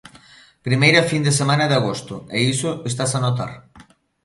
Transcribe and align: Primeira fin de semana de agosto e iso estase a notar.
Primeira 0.67 1.07
fin 1.11 1.21
de 1.27 1.37
semana 1.39 1.65
de 1.67 1.75
agosto 1.81 2.15
e 2.35 2.37
iso 2.53 2.71
estase 2.89 3.15
a 3.17 3.23
notar. 3.25 3.51